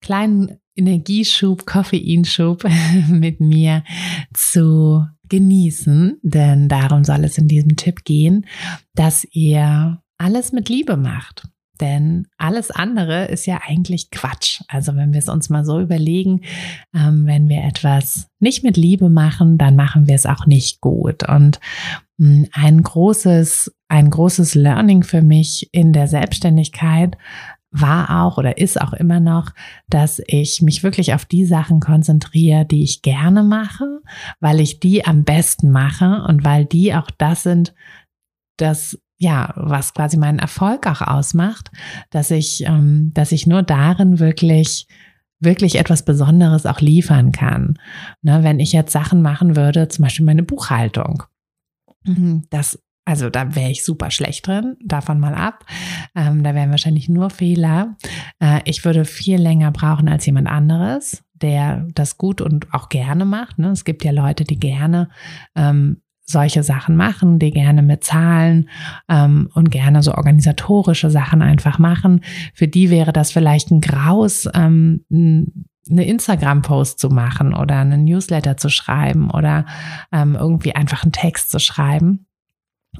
[0.00, 2.64] kleinen Energieschub, Koffeinschub
[3.08, 3.82] mit mir
[4.34, 8.46] zu genießen, denn darum soll es in diesem Tipp gehen,
[8.94, 11.48] dass ihr alles mit Liebe macht.
[11.80, 14.62] Denn alles andere ist ja eigentlich Quatsch.
[14.68, 16.40] Also wenn wir es uns mal so überlegen,
[16.94, 21.28] ähm, wenn wir etwas nicht mit Liebe machen, dann machen wir es auch nicht gut.
[21.28, 21.60] Und
[22.18, 27.18] hm, ein großes, ein großes Learning für mich in der Selbstständigkeit
[27.80, 29.52] war auch oder ist auch immer noch,
[29.88, 34.00] dass ich mich wirklich auf die Sachen konzentriere, die ich gerne mache,
[34.40, 37.74] weil ich die am besten mache und weil die auch das sind,
[38.56, 41.70] das ja, was quasi meinen Erfolg auch ausmacht,
[42.10, 44.86] dass ich, ähm, dass ich nur darin wirklich
[45.38, 47.78] wirklich etwas Besonderes auch liefern kann.
[48.22, 51.24] Ne, wenn ich jetzt Sachen machen würde, zum Beispiel meine Buchhaltung,
[52.04, 55.64] mhm, das also da wäre ich super schlecht drin, davon mal ab.
[56.14, 57.96] Ähm, da wären wahrscheinlich nur Fehler.
[58.40, 63.24] Äh, ich würde viel länger brauchen als jemand anderes, der das gut und auch gerne
[63.24, 63.58] macht.
[63.58, 63.70] Ne?
[63.70, 65.08] Es gibt ja Leute, die gerne
[65.54, 68.68] ähm, solche Sachen machen, die gerne mit Zahlen
[69.08, 72.22] ähm, und gerne so organisatorische Sachen einfach machen.
[72.54, 75.04] Für die wäre das vielleicht ein Graus, ähm,
[75.88, 79.66] eine Instagram-Post zu machen oder einen Newsletter zu schreiben oder
[80.10, 82.25] ähm, irgendwie einfach einen Text zu schreiben.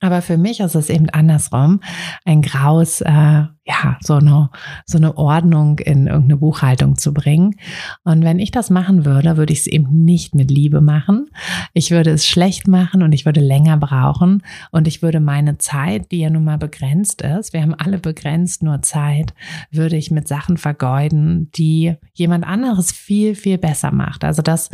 [0.00, 1.80] Aber für mich ist es eben andersrum.
[2.24, 4.50] Ein Graus, äh, ja, so eine,
[4.86, 7.56] so eine Ordnung in irgendeine Buchhaltung zu bringen.
[8.04, 11.26] Und wenn ich das machen würde, würde ich es eben nicht mit Liebe machen.
[11.74, 16.10] Ich würde es schlecht machen und ich würde länger brauchen und ich würde meine Zeit,
[16.10, 19.34] die ja nun mal begrenzt ist, wir haben alle begrenzt nur Zeit,
[19.70, 24.24] würde ich mit Sachen vergeuden, die jemand anderes viel, viel besser macht.
[24.24, 24.70] Also das,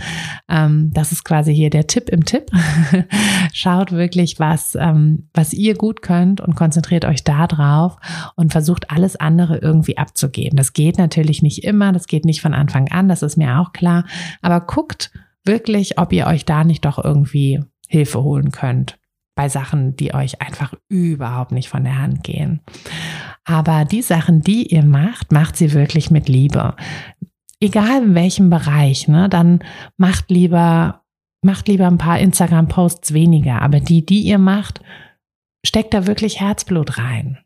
[0.48, 2.50] ähm, das ist quasi hier der Tipp im Tipp.
[3.52, 7.96] Schaut wirklich, was, ähm, was ihr gut könnt und konzentriert euch da drauf
[8.36, 10.56] und versucht alles andere irgendwie abzugeben.
[10.56, 13.72] Das geht natürlich nicht immer, das geht nicht von Anfang an, das ist mir auch
[13.72, 14.04] klar.
[14.42, 15.10] Aber guckt
[15.44, 18.98] wirklich, ob ihr euch da nicht doch irgendwie Hilfe holen könnt
[19.36, 22.60] bei Sachen, die euch einfach überhaupt nicht von der Hand gehen.
[23.44, 26.74] Aber die Sachen, die ihr macht, macht sie wirklich mit Liebe.
[27.60, 29.60] Egal in welchem Bereich, ne, dann
[29.96, 31.02] macht lieber,
[31.42, 33.62] macht lieber ein paar Instagram-Posts weniger.
[33.62, 34.80] Aber die, die ihr macht,
[35.64, 37.38] steckt da wirklich Herzblut rein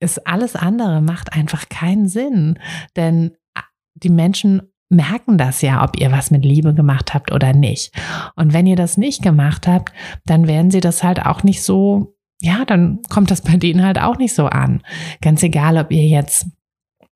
[0.00, 2.58] ist alles andere macht einfach keinen Sinn,
[2.96, 7.52] denn ah, die Menschen merken das ja, ob ihr was mit Liebe gemacht habt oder
[7.52, 7.92] nicht.
[8.34, 9.92] Und wenn ihr das nicht gemacht habt,
[10.24, 14.00] dann werden sie das halt auch nicht so, ja, dann kommt das bei denen halt
[14.00, 14.82] auch nicht so an.
[15.20, 16.48] Ganz egal, ob ihr jetzt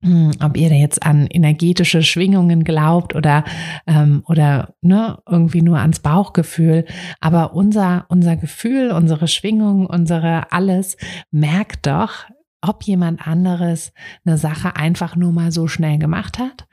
[0.05, 3.43] hm, ob ihr da jetzt an energetische Schwingungen glaubt oder
[3.87, 6.85] ähm, oder ne, irgendwie nur ans Bauchgefühl,
[7.21, 10.99] aber unser unser Gefühl, unsere Schwingung, unsere alles
[11.31, 12.27] merkt doch,
[12.67, 13.93] ob jemand anderes
[14.25, 16.67] eine Sache einfach nur mal so schnell gemacht hat,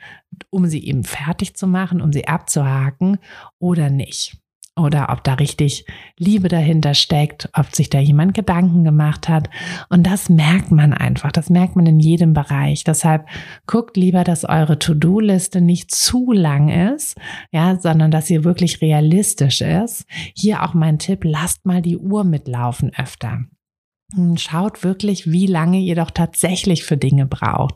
[0.49, 3.17] um sie eben fertig zu machen, um sie abzuhaken
[3.59, 4.37] oder nicht.
[4.77, 5.85] Oder ob da richtig
[6.17, 9.49] Liebe dahinter steckt, ob sich da jemand Gedanken gemacht hat.
[9.89, 11.33] Und das merkt man einfach.
[11.33, 12.85] Das merkt man in jedem Bereich.
[12.85, 13.27] Deshalb
[13.67, 17.17] guckt lieber, dass eure To-Do-Liste nicht zu lang ist,
[17.51, 20.05] ja, sondern dass sie wirklich realistisch ist.
[20.35, 23.41] Hier auch mein Tipp, lasst mal die Uhr mitlaufen öfter.
[24.37, 27.75] Schaut wirklich, wie lange ihr doch tatsächlich für Dinge braucht.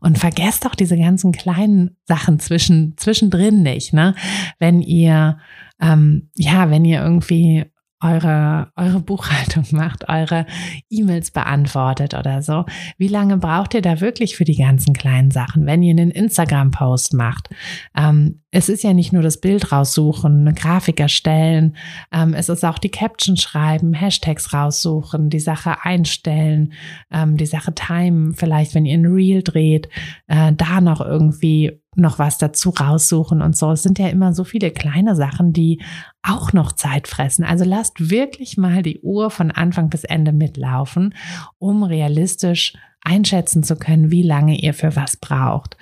[0.00, 3.92] Und vergesst auch diese ganzen kleinen Sachen zwischen, zwischendrin nicht.
[3.92, 4.14] Ne?
[4.58, 5.38] Wenn ihr,
[5.80, 7.66] ähm, ja, wenn ihr irgendwie
[8.04, 10.46] eure, eure Buchhaltung macht, eure
[10.90, 12.66] E-Mails beantwortet oder so.
[12.98, 15.66] Wie lange braucht ihr da wirklich für die ganzen kleinen Sachen?
[15.66, 17.48] Wenn ihr einen Instagram-Post macht,
[17.96, 21.76] ähm, es ist ja nicht nur das Bild raussuchen, eine Grafik erstellen,
[22.12, 26.72] ähm, es ist auch die Caption schreiben, Hashtags raussuchen, die Sache einstellen,
[27.10, 29.88] ähm, die Sache timen, vielleicht wenn ihr ein Reel dreht,
[30.28, 33.72] äh, da noch irgendwie noch was dazu raussuchen und so.
[33.72, 35.82] Es sind ja immer so viele kleine Sachen, die
[36.22, 37.44] auch noch Zeit fressen.
[37.44, 41.14] Also lasst wirklich mal die Uhr von Anfang bis Ende mitlaufen,
[41.58, 45.76] um realistisch einschätzen zu können, wie lange ihr für was braucht.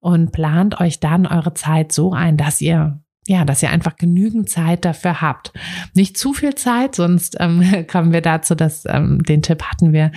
[0.00, 4.48] Und plant euch dann eure Zeit so ein, dass ihr ja, dass ihr einfach genügend
[4.48, 5.52] Zeit dafür habt.
[5.94, 10.12] Nicht zu viel Zeit, sonst ähm, kommen wir dazu, dass ähm, den Tipp hatten wir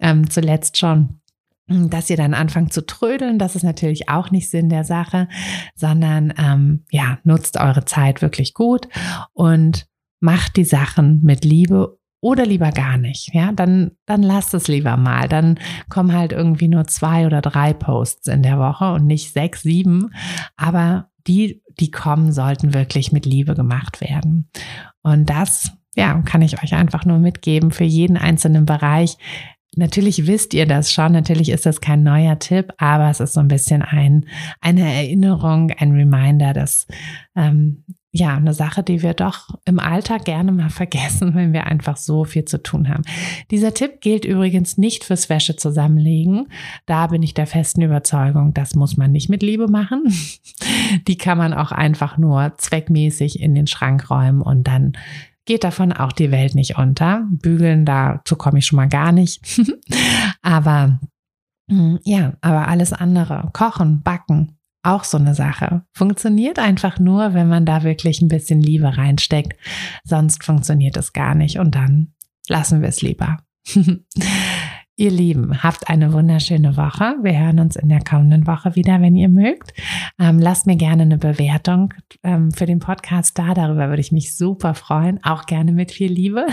[0.00, 1.20] ähm, zuletzt schon
[1.66, 5.28] dass ihr dann anfangt zu trödeln, das ist natürlich auch nicht Sinn der Sache,
[5.74, 8.88] sondern ähm, ja, nutzt eure Zeit wirklich gut
[9.32, 9.86] und
[10.20, 13.34] macht die Sachen mit Liebe oder lieber gar nicht.
[13.34, 15.28] Ja, dann, dann lasst es lieber mal.
[15.28, 15.58] Dann
[15.90, 20.10] kommen halt irgendwie nur zwei oder drei Posts in der Woche und nicht sechs, sieben.
[20.56, 24.48] Aber die, die kommen, sollten wirklich mit Liebe gemacht werden.
[25.02, 29.18] Und das, ja, kann ich euch einfach nur mitgeben für jeden einzelnen Bereich.
[29.76, 33.40] Natürlich wisst ihr das schon, natürlich ist das kein neuer Tipp, aber es ist so
[33.40, 34.26] ein bisschen ein,
[34.60, 36.86] eine Erinnerung, ein Reminder, dass
[37.36, 37.84] ähm,
[38.16, 42.24] ja, eine Sache, die wir doch im Alltag gerne mal vergessen, wenn wir einfach so
[42.24, 43.02] viel zu tun haben.
[43.50, 46.46] Dieser Tipp gilt übrigens nicht fürs Wäsche zusammenlegen.
[46.86, 50.04] Da bin ich der festen Überzeugung, das muss man nicht mit Liebe machen.
[51.08, 54.92] Die kann man auch einfach nur zweckmäßig in den Schrank räumen und dann
[55.44, 57.26] geht davon auch die Welt nicht unter.
[57.30, 59.42] Bügeln, dazu komme ich schon mal gar nicht.
[60.42, 60.98] aber
[61.68, 65.82] mm, ja, aber alles andere, kochen, backen, auch so eine Sache.
[65.92, 69.58] Funktioniert einfach nur, wenn man da wirklich ein bisschen Liebe reinsteckt.
[70.04, 72.12] Sonst funktioniert es gar nicht und dann
[72.48, 73.38] lassen wir es lieber.
[74.96, 77.16] Ihr Lieben, habt eine wunderschöne Woche.
[77.20, 79.72] Wir hören uns in der kommenden Woche wieder, wenn ihr mögt.
[80.20, 81.92] Ähm, lasst mir gerne eine Bewertung
[82.22, 83.54] ähm, für den Podcast da.
[83.54, 85.18] Darüber würde ich mich super freuen.
[85.24, 86.46] Auch gerne mit viel Liebe.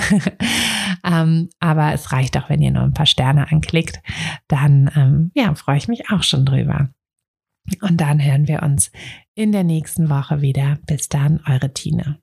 [1.05, 4.01] ähm, aber es reicht auch, wenn ihr nur ein paar Sterne anklickt.
[4.47, 6.89] Dann ähm, ja, freue ich mich auch schon drüber.
[7.81, 8.91] Und dann hören wir uns
[9.35, 10.79] in der nächsten Woche wieder.
[10.87, 12.17] Bis dann, eure Tine.